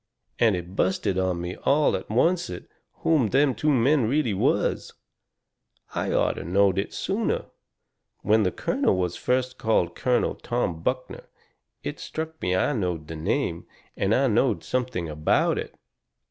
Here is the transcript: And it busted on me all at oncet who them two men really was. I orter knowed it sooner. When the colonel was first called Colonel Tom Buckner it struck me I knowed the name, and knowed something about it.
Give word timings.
And 0.39 0.55
it 0.55 0.75
busted 0.75 1.19
on 1.19 1.39
me 1.41 1.55
all 1.57 1.95
at 1.95 2.09
oncet 2.09 2.67
who 3.03 3.29
them 3.29 3.53
two 3.53 3.69
men 3.71 4.07
really 4.09 4.33
was. 4.33 4.93
I 5.93 6.11
orter 6.11 6.43
knowed 6.43 6.79
it 6.79 6.91
sooner. 6.91 7.45
When 8.23 8.41
the 8.41 8.51
colonel 8.51 8.97
was 8.97 9.15
first 9.15 9.59
called 9.59 9.93
Colonel 9.93 10.33
Tom 10.33 10.81
Buckner 10.81 11.25
it 11.83 11.99
struck 11.99 12.41
me 12.41 12.55
I 12.55 12.73
knowed 12.73 13.09
the 13.09 13.15
name, 13.15 13.67
and 13.95 14.09
knowed 14.33 14.63
something 14.63 15.07
about 15.07 15.59
it. 15.59 15.75